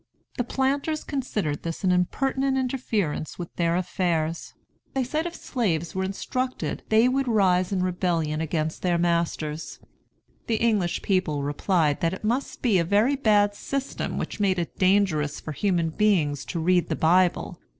[0.37, 4.55] The planters considered this an impertinent interference with their affairs.
[4.95, 9.79] They said if slaves were instructed they would rise in rebellion against their masters.
[10.47, 14.75] The English people replied that it must be a very bad system which made it
[14.79, 17.59] dangerous for human beings to read the Bible.